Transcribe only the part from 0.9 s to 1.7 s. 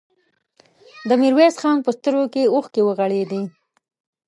د ميرويس